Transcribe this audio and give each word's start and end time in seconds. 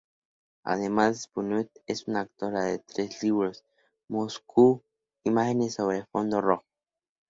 Además, 0.63 1.29
Bonet 1.31 1.69
es 1.85 2.07
autora 2.09 2.63
de 2.63 2.79
tres 2.79 3.21
libros: 3.21 3.63
"Moscú", 4.09 4.81
"Imágenes 5.23 5.75
sobre 5.75 6.05
fondo 6.05 6.41
rojo. 6.41 6.65